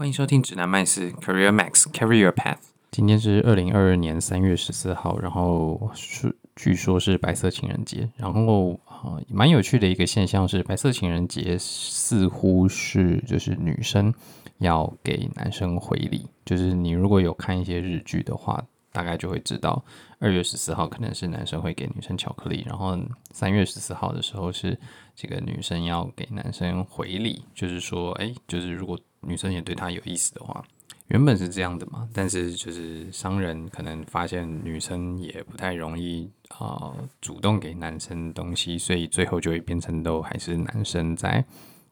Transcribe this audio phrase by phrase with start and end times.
[0.00, 2.56] 欢迎收听指南麦斯 Career Max Carry Your Path。
[2.90, 8.08] 今天是二零二二年三月十四号，然后是据说是白色情人节。
[8.16, 14.14] 然后啊，蛮有趣的一个现象是，白色情人节似乎是就是女生
[14.56, 16.26] 要给男生回礼。
[16.46, 19.84] 就是你如果有看一些日剧的话，大概就会知道，
[20.18, 22.98] 二月十四号可能是男生会给女生巧克力，然后
[23.32, 24.78] 三月十四号的时候是
[25.14, 30.64] 这个女生要给男生回礼，就是说，哎，就是如果女生也对他有意思的话，
[31.08, 41.44] 原本是这样的嘛，但是就是商人可能发现女生也不太容易啊、呃、主动给男生东西，所以最后就会变成都还是男生在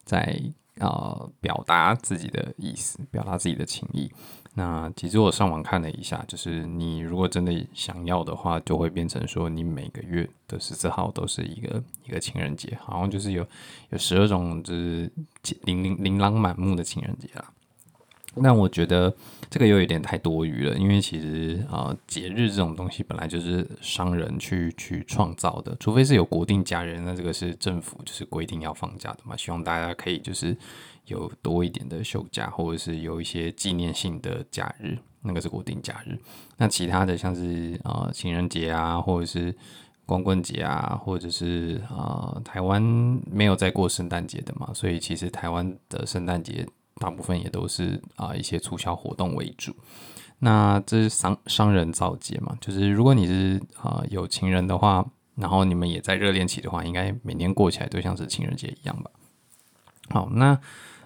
[0.05, 0.41] 在
[0.79, 4.11] 啊、呃、表达自己的意思，表达自己的情意。
[4.59, 13.47] 那其实我上网看了一下，就是你如果真的想要的话，就会变成说你每个月的十四号都是一个一个情人节，好像就是有
[13.91, 15.09] 有十二种就是
[15.63, 17.53] 琳琳琳琅满目的情人节啊。
[18.41, 19.15] 那我觉得
[19.51, 30.57] 这个又有点太多余了，因为其实啊节日这种东西本来就是商人去去创造的，除非是有国定假日，那这个是政府就是规定要放假的嘛，希望大家可以就是。
[31.09, 36.19] 有多一点的休假，或者是有一些纪念性的假日，那个是国定假日。
[36.59, 39.55] 那其他的像是啊、情人节啊，或者是
[40.05, 42.83] 光棍节啊，或者是啊、台湾
[43.25, 49.75] 没有在过圣诞节的嘛，所以其实台湾的圣诞节大部分也都是啊、一些促销活动为主。
[50.39, 55.05] 那这是商商人造节嘛，就是如果你是啊、有情人的话，
[55.35, 59.11] 然后你们也在热恋期的话，应该每年过起来都像是情人节一样吧。
[60.11, 60.59] 好，那。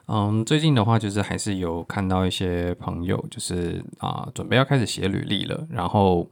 [0.09, 5.65] 嗯，最近的话就是还是有看到一些朋友，就是啊、准备要开始写履历了。
[5.71, 6.29] 然后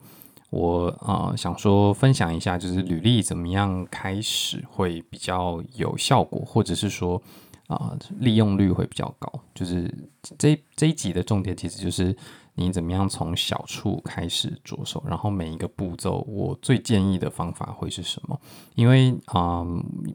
[0.51, 7.23] 我啊、想说分享一下，就是履历怎么样开始会比较有效果，或者是说
[7.71, 9.33] 啊、利用率会比较高。
[9.55, 9.93] 就是
[10.37, 12.15] 这这一集的重点其实就是
[12.55, 18.39] 你怎么样从小处开始着手，然后每一个步骤，我最建议的方法会是什么？
[18.75, 19.65] 因为啊、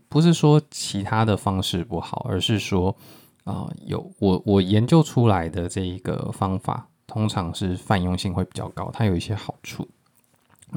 [0.10, 2.96] 不是说其他的方式不好，而是说。
[3.46, 9.88] 啊、有我我研究出来的这一个方法，通常是泛用性会比较高，它有一些好处。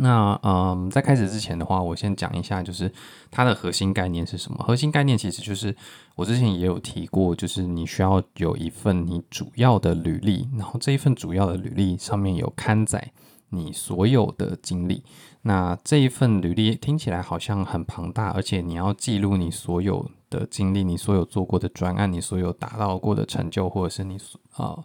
[0.01, 2.91] 那嗯，在开始之前的话，我先讲一下，就是
[3.31, 4.65] 它的核心概念是什么？
[4.67, 5.75] 核心概念其实就是
[6.17, 13.13] 我之前也有提过，就是你需要有一份你主要的履历，然后这一份主要的履历上面有刊载
[13.51, 15.03] 你所有的经历。
[15.43, 24.17] 那这一份履历听起来好像很庞大，而且你要记录你所有的经历，你所有做过的专案，你所有达到过的成就，或者是你
[24.53, 24.85] 啊、呃、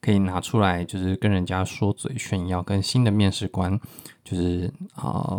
[0.00, 3.80] 可以拿出来，就是跟人家说嘴炫耀，跟新的面试官
[4.24, 5.38] 就是啊、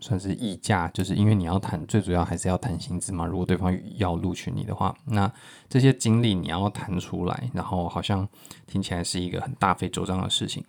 [0.00, 3.24] 算是溢价，就是因为你要谈，最主要还是要谈薪资嘛。
[3.24, 5.32] 如果对方要录取你的话，那
[5.68, 8.28] 这些经历你要谈出来，然后好像
[8.66, 10.64] 听起来是一个很大费周章的事情。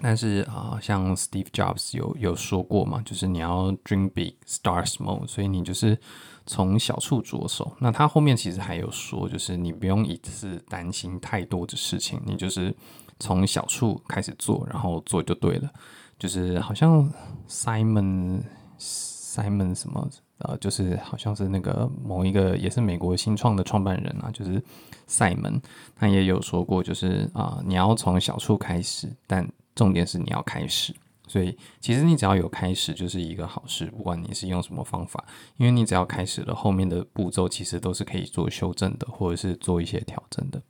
[0.00, 5.98] 但是啊、像 Steve Jobs 有有说过嘛，就是你要 dream big, start small，所以你就是
[6.46, 7.76] 从小处着手。
[7.80, 12.72] 那他后面其实还有说，就是你不用一次担心太多的事情，你就是
[13.18, 15.68] 从小处开始做，然后做就对了。
[16.18, 17.12] 就是好像
[17.48, 18.40] Simon
[18.78, 20.08] Simon 什么
[20.38, 24.62] 呃，就是好像是那个某一个也是美国新创的创办人啊，就是
[25.08, 25.60] 赛门，
[25.96, 30.94] 他也有说过，就是啊、你要从小处开始，但重点是你要开始，
[31.26, 35.24] 所以其实你只要有开始就是一个好事，不管你是用什么方法，
[35.56, 40.62] 因为你只要开始了，后面的步骤其实都是可以做修正的，或者是做一些调整的。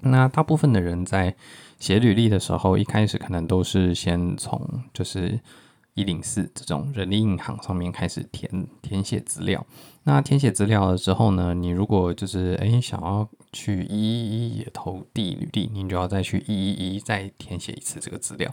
[0.00, 1.34] 那大部分的人在
[1.84, 4.58] 写履历的时候，一开始可能都是先从
[4.94, 5.38] 就是。
[5.96, 9.64] 一零四这种人力银行上面开始填填写资料，
[10.02, 18.52] 那填写资料了之后呢，你如果就是诶想要去一一一也投递履历，你就要再去一一一再填写一次这个资料。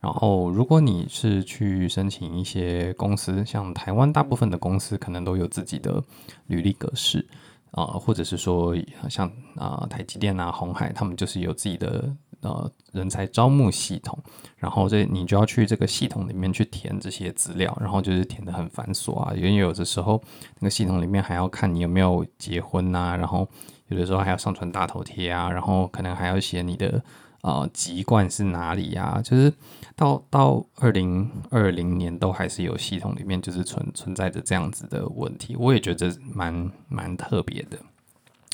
[0.00, 6.02] 然后如果你是去申请一些公司，像台湾大部分的公司可能都有自己的
[6.48, 7.24] 履历格式
[7.70, 8.74] 啊，或者是说
[9.08, 12.12] 像啊台积电啊、鸿海，他们就是有自己的。
[12.42, 14.18] 呃，人才招募系统，
[14.56, 20.22] 然后这你就要去这个系统里面去填这些资料，然后就是填的很繁琐啊，因为有的时候
[20.58, 23.46] 那个系统里面还要看你有没有结婚啊，然后
[23.88, 27.02] 有的时候还要上传大头贴啊，然后可能还要写你的
[27.42, 29.52] 呃籍贯是哪里呀，就是
[29.94, 37.78] 到到二零二零年都还是有系统里面就是存存在着这样子的问题，我也觉得蛮蛮特别的。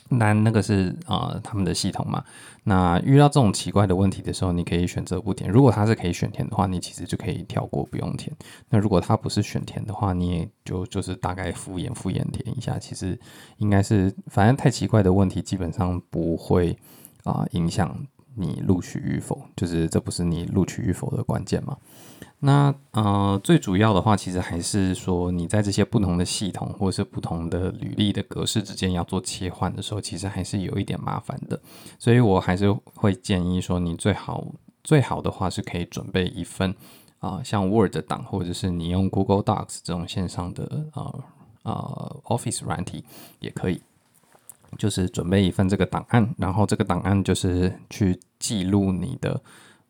[0.08, 2.25] 那那个是啊、他们的系统嘛。
[2.64, 5.49] 那遇到这种奇怪的问题的时候，你可以选择不填。
[5.49, 8.35] 如果它是可以选填的话，你其实就可以跳过，不用填。
[8.69, 12.76] 那如果它不是选填的话，你也就就是大概敷衍敷衍填一下。
[12.79, 13.19] 其实
[13.58, 16.76] 应该是，反正太奇怪的问题基本上不会
[17.23, 17.97] 啊、影响
[18.37, 21.77] 你录取与否，就是这不是你录取与否的关键嘛。
[22.38, 31.59] 那呃，最主要的话，其实还是说你在这些不同的系统或者是不同的履历的格式之间要做切换的时候，其实还是有一点麻烦的。
[31.99, 34.47] 所以我还是会建议说，你最好
[34.85, 36.75] 最好的话是可以准备一份
[37.21, 41.03] 啊、像 Word 档，或者是你用 Google Docs 这种线上的啊
[41.62, 43.03] 啊、呃呃、Office 软体
[43.41, 43.81] 也可以，
[44.79, 49.41] 就是准备一份这个档案，然后这个档案就是去记录你的。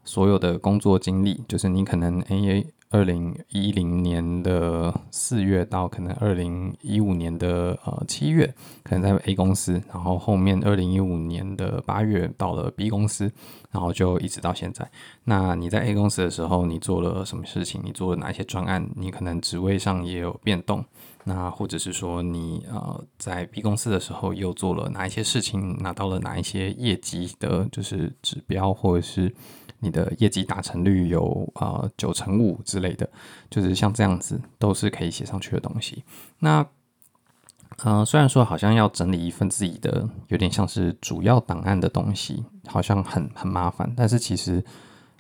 [0.08, 8.54] 所有的工作经历，就是你可能 A 二零一零年的四月到可能二零一五年的呃七月，
[8.84, 13.30] 可能在 A 公司，然后后面二零一五年的八月到了 B 公司，
[13.72, 14.88] 然后就一直到现在。
[15.24, 17.80] 那你在 A 公司的时候，你做了什么事情？
[17.84, 18.88] 你做了哪些专案？
[18.94, 20.84] 你可能职位上也有变动。
[21.24, 25.76] 那或者是说你呃在 B 公司的时候又做了哪一些事情？
[25.82, 29.34] 拿到了哪一些业绩的，就是指标或者是。
[29.81, 33.08] 你的业绩达成率有啊九成五之类的，
[33.50, 36.05] 就是像这样子都是可以写上去的东西。
[36.38, 36.67] 那、
[37.82, 44.64] 呃，虽然说好像要整理一份自己的有点像是主要档案的东西，好像很很麻烦，但是其实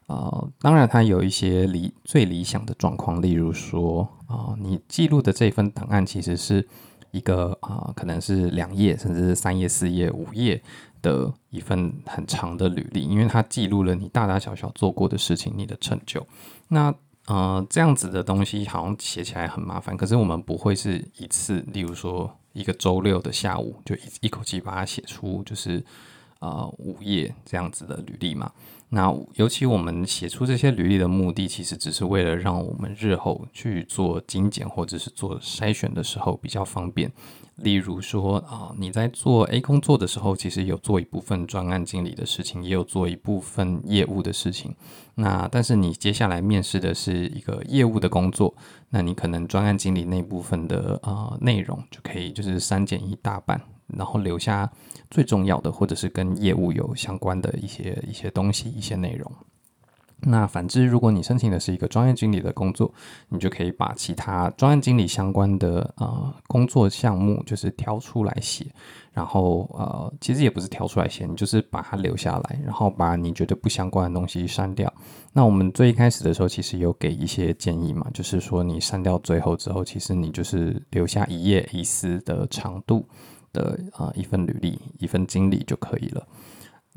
[0.06, 6.66] 呃，当然它有一些理最理想的状况，例如说啊、你记录的这份档案其实是
[7.16, 10.62] 一个啊、可能是两页，甚至是三页、四页、五页。
[11.02, 16.26] 的一份很长的履历，因为它记录了你大大小小做过的事情，你的成就。
[16.66, 16.92] 那
[17.26, 25.84] 呃，这样子的东西好像写起来很麻烦，可是我们不会是一次，例如说一个周六的下午就一一口气把它写出，就是
[26.40, 28.50] 呃五页这样子的履历嘛。
[28.88, 37.10] 那尤其我们写出这些履历的目的，其实只是为了让我们日后去做精简或者是做筛选的时候比较方便。
[37.56, 44.74] 例如说啊，你在做 A 工作的时候，其实有做一部分专案经理的事情，也有做一部分业务的事情。
[45.14, 48.54] 那但是你接下来面试的是一个业务的工作，
[48.90, 54.70] 那你可能专案经理那部分的啊内容就可以就是删减一大半，然后留下
[55.10, 59.30] 最重要的或者是跟业务有相关的一些一些东西、一些内容。
[60.18, 62.90] 那反之，如果你申请的是一个专业经理的工作，
[63.28, 68.64] 你就可以把其他专业经理相关的呃工作项目，就是挑出来写，
[69.12, 74.90] 然后呃，其实也不是挑出来写，你就是把它留下来，然后把你觉得不相关的东西删掉。
[75.34, 83.06] 那我们最一开始的时候，其实有给一些建议嘛，就是说你删掉最后之后，其实你就是留下一页一丝的长度
[83.56, 86.28] 的啊、一份履历，一份经历就可以了。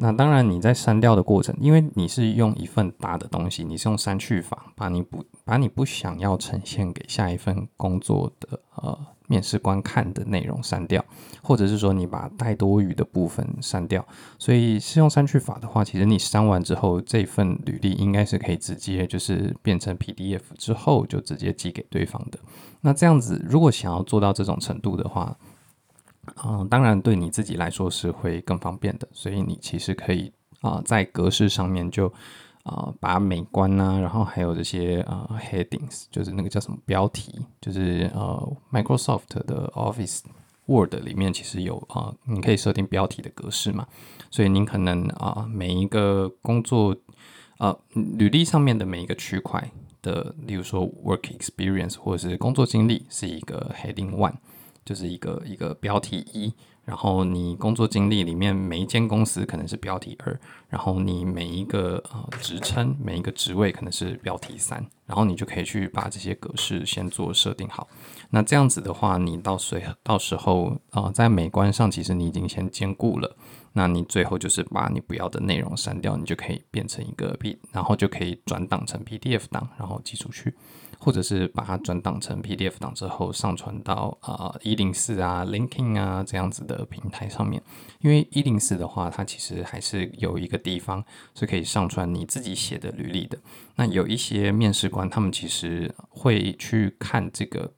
[0.01, 8.97] 那当然，你在删掉的过程，因为你是用一份大的东西，你是用删去法，把你不把你不想要呈现给下一份工作的呃
[9.27, 11.03] 面试官看的内容删掉，
[11.43, 14.05] 或者是说你把带多余的部分删掉。
[14.37, 22.39] 所以是用删去法的话，其实你删完之后，这份履历应该是可以直接就是变成 PDF 之后就直接寄给对方的。
[22.79, 25.37] 那这样子，如果想要做到这种程度的话，
[26.43, 30.31] 嗯，当然对你自己来说是会更方便的，所以你其实可以
[30.61, 32.11] 啊、在格式上面就
[32.63, 40.21] 啊、把美观啊，然后还有这些啊、headings，就是那个叫什么标题，就是呃 Microsoft 的 Office
[40.65, 43.87] Word 里面其实有啊、你可以设定标题的格式嘛，
[44.29, 46.95] 所以您可能啊、每一个工作
[47.57, 54.35] 呃履历上面的每一个区块的，例如说 Work Experience 或者是工作经历是一个 Heading One。
[54.89, 56.51] 就是一个一个标题一，
[56.83, 60.35] 然后你工作经历里面每一间公司可能是标题二，
[60.67, 67.87] 然后你每一个呃职称每一个职位可能是标题三，然后你就可以去把这些格式先做设定好。
[68.31, 73.37] 那这样子的话，你到随到时候啊、在美观上其实你已经先兼顾了，
[73.73, 80.55] 那你最后就是把你不要的内容删掉，你就可以变成一个 P，然后就可以转档成 PDF 档，然后寄出去。
[80.99, 87.63] 或者是把它转档成 PDF 档之后上传到啊一零四啊 LinkedIn 啊这样子的平台上面，
[88.01, 91.03] 因为一零四的话，它其实还是有一个地方
[91.33, 93.39] 是可以上传你自己写的履历的。
[93.77, 97.71] 那有一些面试官他们其实会去看这个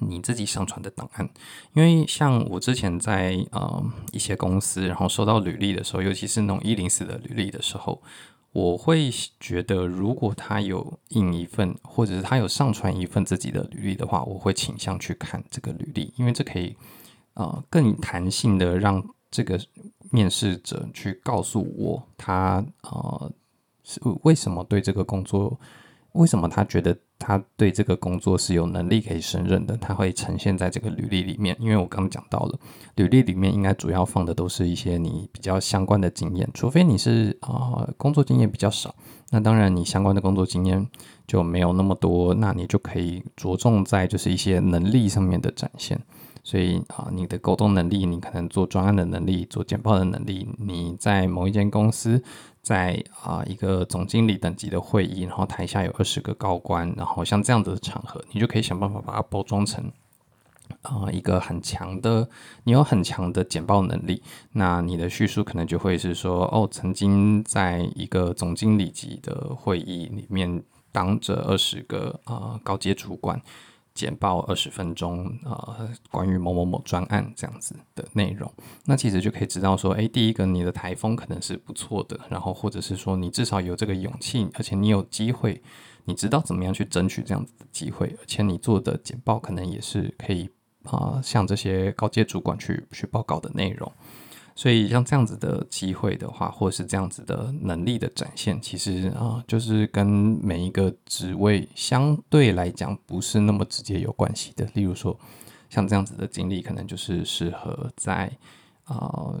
[0.00, 1.30] 你自己上传的档案，
[1.74, 8.02] 因为像我之前在呃一些公司，然后收到履历的时候，尤其是那种一零四的履历的时候。
[8.52, 16.76] 我会觉得，如果他有印一份，或者是他有上传一份自己的履历的话，我会倾向去看这个履历，因为这可以
[17.34, 19.58] 呃更弹性的让这个
[20.10, 23.32] 面试者去告诉我他呃
[23.82, 25.58] 是为什么对这个工作，
[26.12, 31.56] 为什么他觉得他对这个工作是有能力可以胜任的，他会呈现在这个履历里面。
[31.60, 32.58] 因为我刚刚讲到了，
[32.96, 38.92] 履历里面应该主要放的都是一些你比较相关的经验，除非你是啊、工作经验比较少，
[39.30, 40.84] 那当然你相关的工作经验
[41.28, 46.00] 就没有那么多，那你就可以着重在就是一些能力上面的展现。
[46.44, 52.20] 所以啊，你的沟通能力，你可能做专案的能力，做简报的能力，你在某一间公司，
[52.62, 59.90] 在啊一个总经理等级的会议，然后台下有二十个高官，然后像这样子的场合，你就可以想办法把它包装成
[60.82, 62.28] 啊一个很强的，
[62.64, 73.42] 你有很强的简报能力，那你的叙述可能就会是说，哦，曾经在一个总经理级的会议里面，当着二十个啊高阶主管。
[73.94, 78.50] 简报二十分钟，呃，关于某某某专案这样子的内容，
[78.86, 85.62] 那其实就可以知道说，诶，第一个你的台风可能是不错的，然后或者是说你至少有这个勇气，而且你有机会，
[86.04, 90.50] 你知道怎么样去争取这样子的机会，而且你做的简报可能也是可以
[90.84, 93.92] 啊，向这些高阶主管去去报告的内容。
[94.54, 104.68] 所以像这样子的机会的话，或者是这样子的能力的展现，其实啊，就是跟每一个职位相对来讲不是那么直接有关系的。
[104.74, 105.18] 例如说，
[105.70, 108.30] 像这样子的经历，可能就是适合在
[108.84, 109.34] 啊，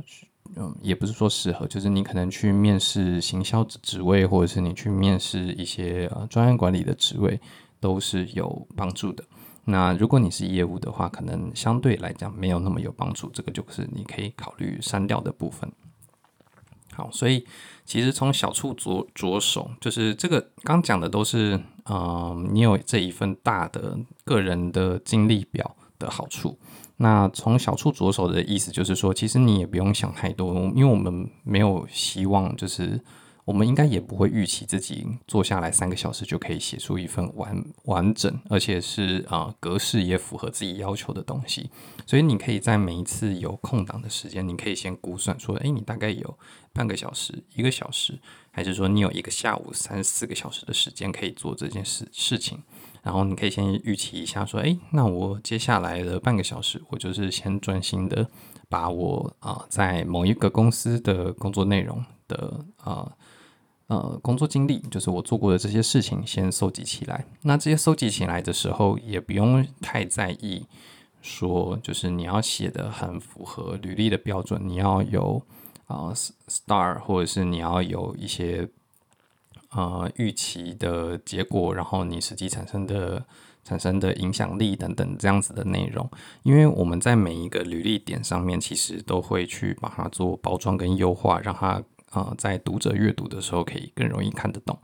[0.56, 7.38] 嗯，也不是说适合，就是你可能去面试行销职位，或者是你去面试一些呃专业管理的职位，
[7.80, 9.22] 都是有帮助的。
[9.64, 15.70] 那如果你是业务的话，可能相对来讲没有那么有帮助，这个就是你可以考虑删掉的部分。
[16.92, 17.46] 好，所以
[17.84, 26.58] 其实从小处着着手，就是这个刚讲的都是，嗯、你有这一份大的个人的经历表的好处。
[26.96, 33.00] 那从小处着手的意思就是说，其实你也不用想太多，因为我们没有希望就是。
[33.44, 41.68] 我们应该也不会预期自己坐下来三个小时就可以写出一份完完整，而且是啊、格式也符合自己要求的东西。
[42.06, 46.38] 所以你可以在每一次有空档的时间，你可以先估算说，诶，你大概有
[46.72, 48.20] 半个小时、一个小时，
[48.52, 52.62] 还是说你有一个下午三四个小时的时间可以做这件事事情。
[53.02, 58.30] 然后你可以先预期一下说，诶，那我接下来的半个小时，我就是先专心的
[58.68, 63.10] 把我啊、在某一个公司的工作内容的啊。
[63.92, 67.26] 呃，工作经历就是我做过的这些事情，先收集起来。
[67.42, 70.64] 那这些收集起来的时候，也不用太在意，
[71.20, 75.42] 说就是你要写的很符合履历的标准，你要有
[75.88, 76.10] 啊、
[76.48, 78.66] star，或者是你要有一些
[79.72, 83.22] 呃预期的结果，然后你实际产生的
[83.62, 86.10] 产生的影响力等等这样子的内容。
[86.44, 91.82] 因为我们在每一个履历点上面，其实都会去把它做包装跟优化，让它。
[92.12, 94.78] 啊、在读者阅读的时候可以更容易看得懂。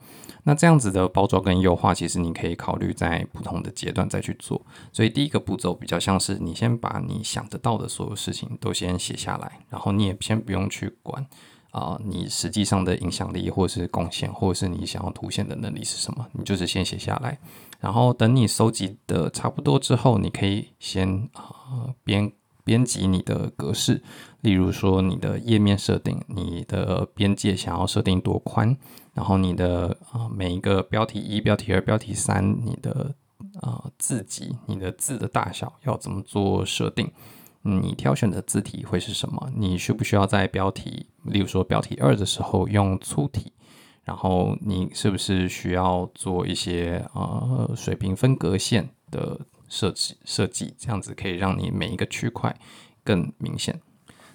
[0.44, 4.64] 那这样子的包装跟优化，其实你可以考虑在不同的阶段再去做。
[4.92, 11.26] 所以第一个步骤比较像是你先把你想得到的所有事情都先写下来，然后你也先不用去管
[11.70, 17.38] 啊、你实际上的影响力或是贡献，或者是你想要凸显的能力是什么，你就是先写下来。
[17.78, 22.32] 然后等你收集的差不多之后，你可以先啊编。
[22.64, 24.02] 编辑你的格式，
[24.40, 28.76] 例如说你的页面设定，你的边界想要设定多宽，
[29.14, 33.14] 然后你的啊每一个标题一、标题二、标题三，你的
[33.60, 37.10] 啊字级，你的字的大小要怎么做设定？
[37.62, 39.50] 你挑选的字体会是什么？
[39.56, 43.52] 你需不需要在标题，例如说标题二的时候用粗体？
[44.04, 49.40] 然后你是不是需要做一些啊水平分隔线的？
[49.70, 52.56] 设计设计这样子可以让你每一个区块
[53.04, 53.78] 更明显。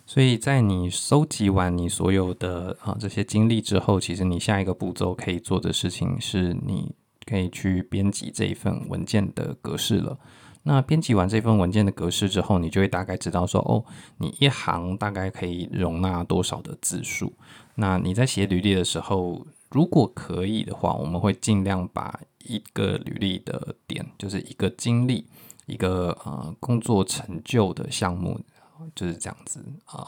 [0.05, 6.93] 所以在你收集完你所有的啊这些经历之后，其实你下一个步骤可以做的事情是，你
[7.25, 10.17] 可以去编辑这一份文件的格式了。
[10.65, 13.83] 那编辑完这份文件的格式之后，你就会大概知道说，哦，
[14.17, 17.33] 你一行大概可以容纳多少的字数。
[17.75, 25.25] 那你在写履历的时候，如果可以的话，我们会尽量把一个履历的点，就是一个经历，
[25.65, 28.39] 一个呃工作成就的项目，
[28.95, 30.07] 就是这样子啊、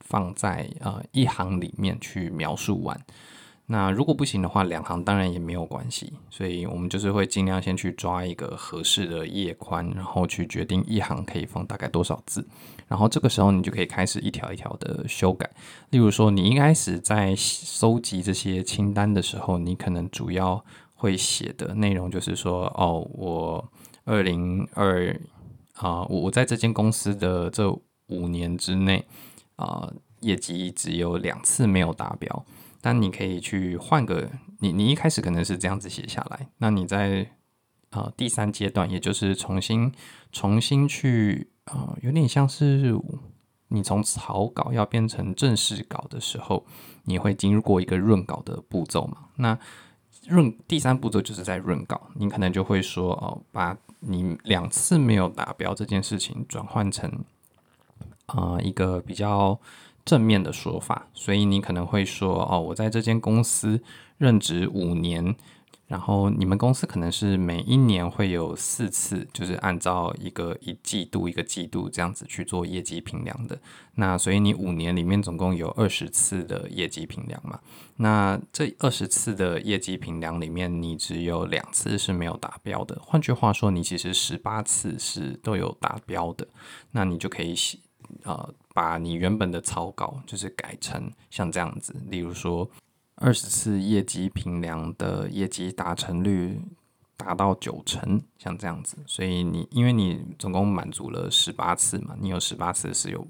[0.00, 3.00] 放在呃一行里面去描述完。
[3.66, 12.46] 那如果不行的话，两行当然也没有关系，所以我们就是会尽量先去抓一个合适的页宽，然后去决定一行可以放大概多少字，
[12.86, 15.50] 然后这个时候你就可以开始一条一条的修改。
[15.88, 20.62] 例如说，你一开始在收集这些清单的时候，你可能主要
[20.92, 23.66] 会写的内容就是说，哦，我
[24.04, 25.18] 二零二
[25.74, 27.70] 啊，我我在这间公司的这
[28.06, 29.06] 五年之内
[29.56, 32.44] 啊，业绩只有两次没有达标。
[32.80, 37.30] 但你可以去换个，你你一开始可能是这样子写下来，那你在
[37.92, 39.90] 呃第三阶段，也就是重新
[40.32, 42.94] 重新去呃，有点像是
[43.68, 46.66] 你从草稿要变成正式稿的时候，
[47.04, 49.28] 你会经过一个润稿的步骤嘛？
[49.36, 49.58] 那
[50.28, 53.74] 润第三步骤就是在润稿，你可能就会说哦，把
[54.06, 57.24] 你两次没有达标这件事情转换成
[58.26, 59.58] 啊、一个比较
[60.04, 63.82] 正面的说法，所以你可能会说哦，我在这间公司
[64.18, 65.34] 任职五年。
[65.94, 73.56] 然后你们公司可能是每一年会有四次，就是按照一个一季度一个季度这样子去做业绩评量的。
[73.94, 77.60] 那所以你五年里面总共有二十次的业绩评量嘛？
[77.98, 82.98] 那这二十次的业绩评量里面，你只有两次是没有达标的。
[83.00, 86.48] 换句话说，你其实十八次是都有达标的。
[86.90, 87.78] 那你就可以写
[88.24, 92.68] 呃，把你原本的草稿就是改成像这样子，例如说。
[93.16, 96.60] 二十次业绩评量的业绩达成率
[97.16, 103.26] 达到九成，像这样子，所以你因为你总共满足了十八次嘛，你有十八次是有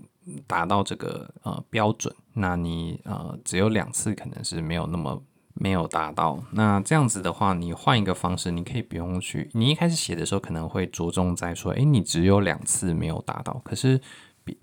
[0.46, 5.22] 达到这个呃标准，那你呃只有两次可能是没有那么
[5.52, 14.00] 没有达到，那这样子的话，你换一个方式，你可以不用去，你一开始写的时候可能会着重在说，诶，你只有两次没有达到，可是。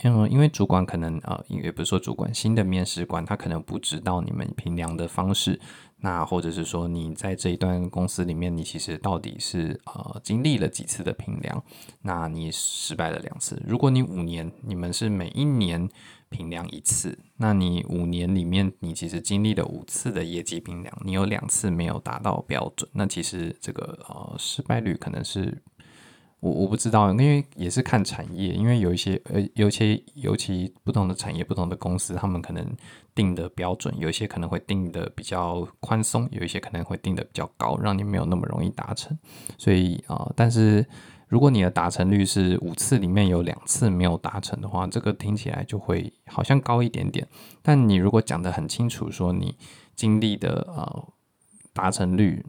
[0.03, 5.59] 嗯，因为主管可能呃，也不是说主管，新的面试官他可能不知道你们评量的方式，
[5.97, 11.63] 那或者是说你在这一段公司里面，你其实到底是呃经历了几次的评量，
[12.03, 13.61] 那你失败了两次。
[13.67, 15.89] 如果你五年，你们是每一年
[16.29, 25.61] 评量一次，那你五年里面你其实经历了五次的业绩评量，你有两次没有达到标准，那其实这个呃失败率可能是。
[26.41, 32.65] 我我不知道，因为也是看产业，因为有一些呃，尤其尤其不同的产业、不同的公司，他们可能
[33.13, 39.15] 定的标准，有一些可能会定的比较宽松，有一些可能会定的比较高，让你没有那么容易达成。
[39.59, 40.83] 所以啊、但是
[41.27, 47.27] 如果你的达成率是五次里面有两次没有达成的话，这个听起来就会好像高一点点。
[47.61, 49.55] 但你如果讲得很清楚，说你
[49.95, 51.07] 经历的呃
[51.71, 52.43] 达成率。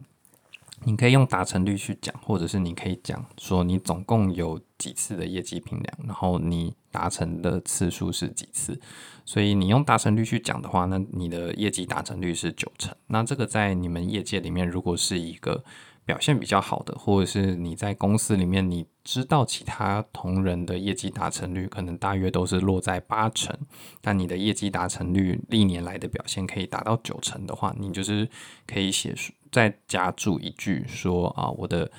[0.85, 8.79] 你可以用达成率去讲，或者是你可以讲说你总共有几次的业绩评量，然后你达成的次数是几次。
[9.25, 12.93] 所以你用达成率去讲的话，那你的业绩达成率是九成。
[13.07, 15.63] 那这个在你们业界里面，如果是一个
[16.05, 23.57] 表现比较好的，或者是你在公司里面你知道其他同仁的业绩达成率可能大约都是落在八成，
[24.01, 28.27] 但你的业绩达成率历年来的表现可以达到九成的话，你就是
[28.67, 29.15] 可以写
[29.51, 31.89] 再加注一句说啊，我的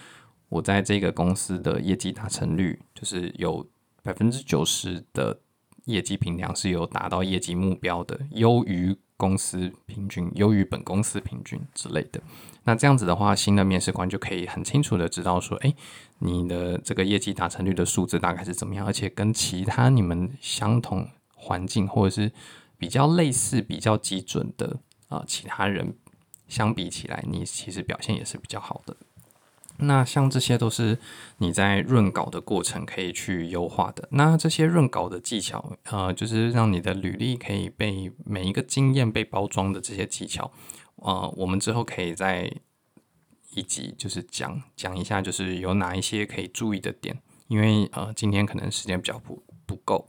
[0.49, 3.67] 我在这个公司的业绩达成率就是有
[4.03, 5.41] 百分之九十的
[5.87, 12.21] 业绩评量是有达到业绩目标的，优于公司平均，优于本公司平均之类的。
[12.65, 15.75] 那这样子的话，新的面试官就可以很清楚的知道说，哎，
[16.19, 22.31] 你的这个业绩达成率的数字大概是怎么样，而且跟其他你们相同环境或者是
[22.77, 24.77] 比较类似、比较基准的
[25.09, 25.97] 啊、其他人
[26.47, 28.95] 相比起来，你其实表现也是比较好的。
[29.79, 30.97] 那像这些都是
[31.39, 34.09] 你在润稿的过程可以去优化的。
[34.13, 40.53] 那这些润稿的技巧，呃，就是让你的履历可以被每一个经验被包装的这些技巧，
[40.97, 42.49] 呃，我们之后可以在
[43.51, 47.19] 一集就是讲讲一下，就是有哪一些可以注意的点。
[47.49, 50.09] 因为呃，今天可能时间比较不不够，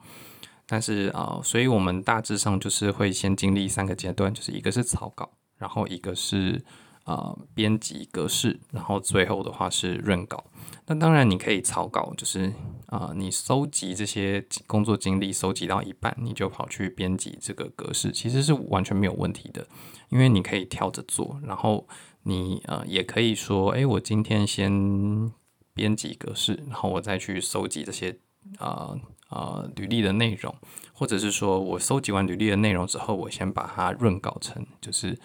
[0.67, 6.63] 但是呃，所以我们大致上就是会先经历三个阶段，就是一个是草稿，然后一个是。
[7.05, 10.43] 呃，编辑格式，然后最后的话是润稿。
[10.87, 12.51] 那当然，你可以草稿，就是
[12.87, 19.67] 啊、你收集这些工作经历，收集到一半，你就跑去编辑这个格式，其实是完全没有问题的，
[20.09, 21.39] 因为你可以跳着做。
[21.43, 21.87] 然后
[22.23, 25.31] 你呃，也可以说，哎，我今天先
[25.75, 28.17] 编辑格式，然后我再去收集这些
[28.57, 30.55] 呃呃履历的内容，
[30.91, 35.19] 或者是说我收集完履历的内容之后，我先把它润稿成就是。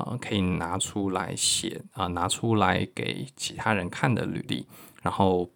[0.00, 4.66] 啊、可以拿出来写啊、拿出来给其他人看的履历，
[5.02, 5.50] 然后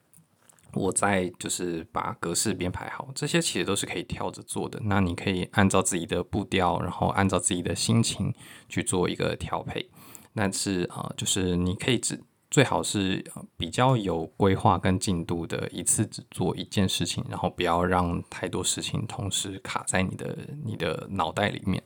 [0.74, 4.81] 我再就是把格式编排好，这些其实都是可以跳着做的。
[4.85, 8.35] 那你可以按照自己的步调，然后按照自己的心情
[8.68, 9.90] 去做一个调配。
[10.35, 12.18] 但是啊、就是你可以只
[12.50, 13.22] 最好是
[13.59, 21.83] 比较有规划跟进度的，一次只做一件事情，然后不要让太多事情同时卡在你的你的脑袋里面。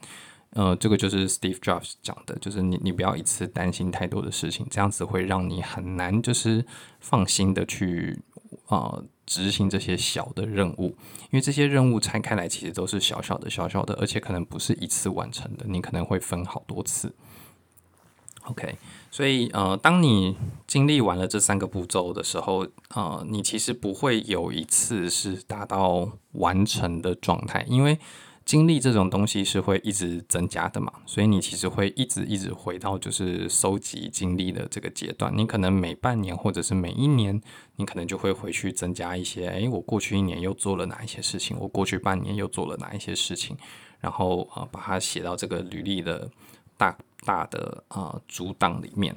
[0.56, 6.64] 呃，这个就是 Steve Jobs 讲的，就是你你不要一次担心太多的事情，这样子会让你很难就是
[6.98, 8.18] 放心的去
[8.68, 17.14] 呃执行这些小的任务，因为这些任务拆开来其实都是小小的小小的，而且可能不是一次完成的，你可能会分好多次。
[18.44, 18.78] OK，
[19.10, 27.98] 所以呃，当你经历完了这三个步骤的时候，呃，你其实不会有一次是达到完成的状态，因为
[28.46, 35.30] 经历这种东西是会一直增加的嘛，所以你其实会一直一直回到就是收集经历的这个阶段。
[35.36, 37.38] 你可能每半年或者是每一年，
[37.74, 43.54] 你可能就会回去增加一些，诶，我过去一年又做了哪一些事情，我过去半年又做了哪一些事情，
[44.00, 46.30] 然后呃，把它写到这个履历的
[46.78, 46.96] 大。
[47.24, 49.12] 大的呃主档里面，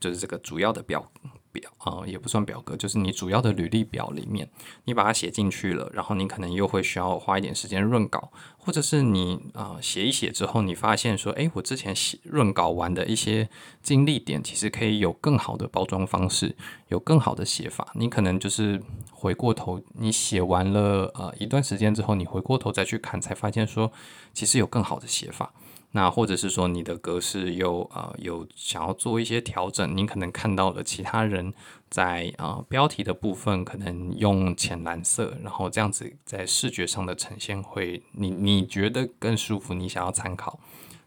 [0.00, 1.08] 就是这个主要的表
[1.52, 4.48] 表啊、也不算表格，就是你主要的履历表里面，
[4.84, 13.48] 你把它写进去了，然后你可能又会需要花一点时间润稿，或者是你啊、写一写之后，你发现说，诶，我之前写润稿完的一些
[13.82, 16.56] 经历点，其实可以有更好的包装方式，
[16.88, 17.92] 有更好的写法。
[17.94, 23.92] 你可能就是回过头，你写完了呃一段时间之后，你回过头再去看，才发现说，
[24.32, 25.52] 其实有更好的写法。
[25.92, 31.52] 那或者是说你的格式又呃有想要做一些调整，你可能看到了其他人
[31.90, 40.58] 在呃标题的部分可能用浅蓝色，然后这样子在视觉上的呈现会你你觉得更舒服，你想要参考，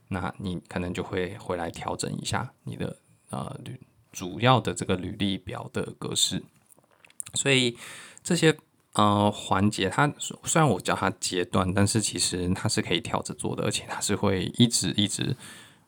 [0.10, 2.98] 那你可能就会回来调整一下你的
[3.32, 3.60] 呃
[4.12, 6.44] 主要的这个履历表的格式，
[7.34, 7.78] 所以
[8.24, 8.56] 这些。
[8.96, 15.36] 呃，环节它虽然我叫它阶段，但是其实它是可以跳着做的，而且它是会一直一直。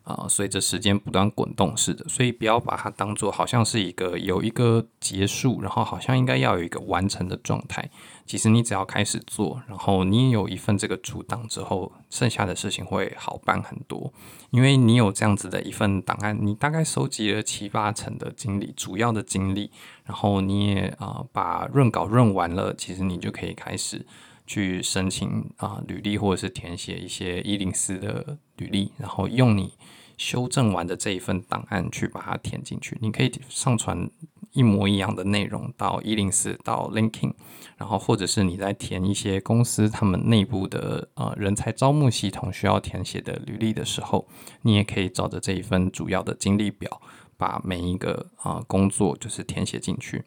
[0.08, 7.90] 啊，随着时间不断滚动似的，所以不要把它当做好像是一个有一个结束，然后好像应该要有一个完成的状态。
[8.26, 14.14] 其实你只要开始做，然后你有一份这个主档之后，剩下的事情会好办很多，
[14.52, 19.70] 因为你有这样子的一份档案，你大概收集了七八成的经历，主要的经历，
[20.06, 24.06] 然后你也啊、把润稿润完了，其实你就可以开始。
[24.48, 29.74] 去申请啊、履历，或者是填写一些一零四的履历，然后用你
[30.18, 32.98] 修正完的这一份档案去把它填进去。
[33.02, 34.10] 你可以上传
[34.54, 37.34] 一模一样的内容到一零四到 Linking，
[37.78, 44.28] 然后或者是你在填一些公司他们内部的呃人才招募系统需要填写的履历的时候，
[44.64, 47.00] 你也可以照着这一份主要的经历表，
[47.38, 50.24] 把每一个啊、工作就是填写进去。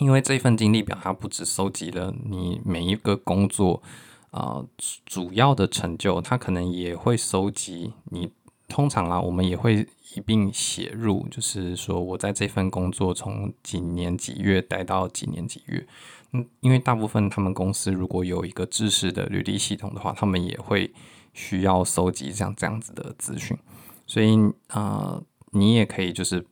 [0.00, 3.82] 因为这份经历表，它不只收集了你每一个工作
[4.30, 4.64] 啊、
[5.04, 8.32] 主要的成就，它可能也会收集你。
[8.66, 9.84] 通常啊，我们也会
[10.14, 15.84] 一并写入，就是说我在这份工作从几年几月待到几年几月。
[16.30, 20.94] 嗯，因为大部分他们公司如果有一个制式的履历系统的话，他们也会
[21.34, 23.58] 需要收集像这样子的资讯。
[24.06, 26.46] 所以啊、你也可以就是。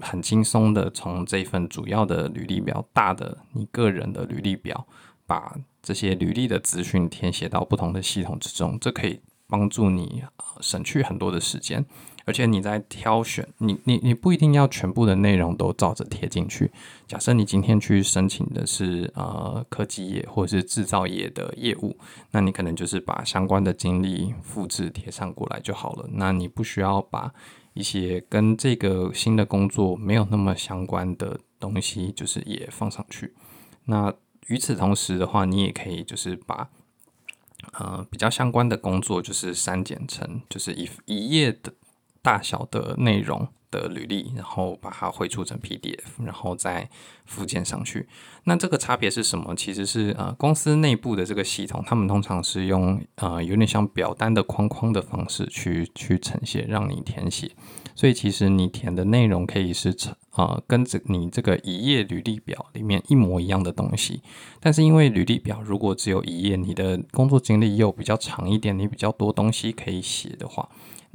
[0.00, 4.86] 很轻松的从这份主要的履历表，大的你个人的履历表，
[5.26, 10.22] 把这些履历的资讯填写到不同的系统之中，这可以帮助你
[10.60, 11.84] 省去很多的时间。
[12.26, 16.70] 而且你在挑选，你你你不一定要全部的内容都照着贴进去。
[17.08, 21.96] 假设你今天去申请的是呃科技业或者是制造业的业务，
[22.30, 26.08] 那你可能就是把相关的经历复制贴上过来就好了。
[26.12, 27.32] 那你不需要把。
[27.80, 33.34] 一些跟这个新的工作没有那么相关的东西，就是也放上去。
[33.86, 34.14] 那
[34.48, 36.68] 与此同时的话，你也可以就是把
[37.72, 41.72] 呃比较相关的工作，就是删减成就是一一页的
[42.20, 46.88] 大小的内容的履历，然后把它汇出成 PDF，然后再
[47.24, 48.08] 附件上去。
[48.44, 49.54] 那这个差别是什么？
[49.54, 57.50] 其实是呃公司内部的这个系统，他们通常是用呃有点像表单的框框的方式去去呈现，让你填写。
[57.94, 59.94] 所以其实你填的内容可以是
[60.32, 64.22] 呃跟着你这个一页履历表里面一模一样的东西。
[64.58, 70.68] 但是因为履历表如果只有一页，你的工作经历又比较长一点，你比较多东西可以写的话。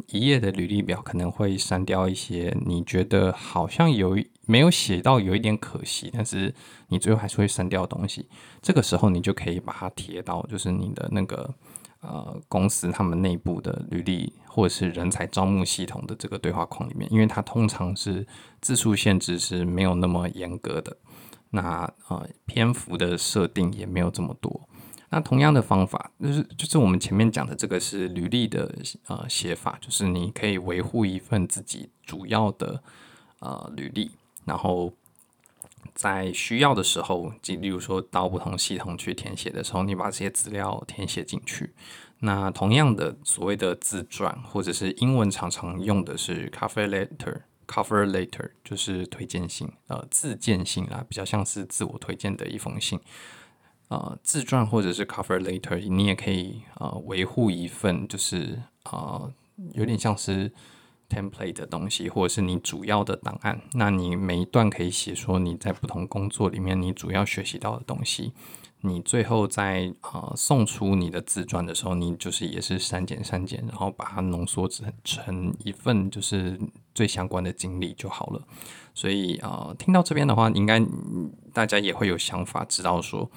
[0.08, 6.54] 一页的履历表可能会删掉一些你觉得好像有没有写到有一点可惜，但是
[6.90, 8.28] 你最后还是会删掉东西。
[8.62, 11.54] 这个时候你就可以把它贴到就是你的那个
[12.02, 18.28] 呃公司他们内部的履历或者是人才招募系统的这个对话框里面，因为它通常是
[18.62, 20.98] 字数限制是没有那么严格的，
[21.50, 24.68] 那呃篇幅的设定也没有这么多。
[25.15, 28.69] 那同样的方法，就是就是我们前面讲的这个是履历的
[29.08, 32.84] 呃写法，就是你可以维护一份自己主要的
[33.39, 34.12] 呃履历，
[34.43, 34.91] 然后
[35.93, 41.73] 在需要的时候，即例如说到不同系统去填写的时候，你把这些资料填写进去。
[42.19, 52.99] 那同样的所谓的自传，或者是英文常常用的是 cover letter，cover letter 就是推荐信，呃自荐信啦，比较像是自我推荐的一封信。
[53.88, 59.32] 呃，自传或者是 cover letter，你也可以呃维护一份，就是呃
[59.74, 60.52] 有点像是
[61.08, 63.62] template 的东西，或者是你主要的档案。
[63.74, 68.34] 那你每一段可以写说你在不同工作里面你主要学习到的东西。
[68.82, 76.60] 你最后在呃送出你的自传的时候，你就是也是删减删减，然后把它浓缩成成一份就是
[76.93, 78.41] 最相关的经历就好了。
[78.93, 80.80] 所以啊、呃，听到这边的话，应该
[81.52, 83.32] 大家也会有想法，知道说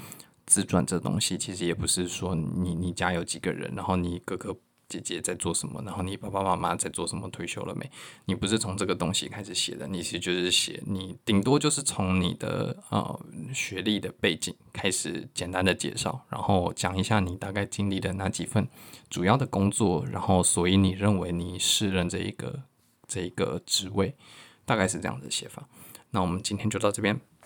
[0.48, 4.56] 自传这东西其实也不是说你你家有几个人，然后你哥哥。
[4.88, 5.82] 姐姐在做什么？
[5.84, 7.28] 然后你爸爸妈妈在做什么？
[7.28, 7.90] 退休了没？
[8.24, 13.20] 你不是从这个东西开始写的，你其实就是写你顶多就是从你的呃
[13.52, 18.66] 学历的背景开始简单的介绍，然后讲一下你大概经历的哪几份
[19.11, 22.62] 主要的工作，然后所以你认为你适任这一个
[23.06, 24.16] 这一个职位，
[24.64, 25.68] 大概是这样的写法。
[26.12, 27.20] 那我们今天就到这边。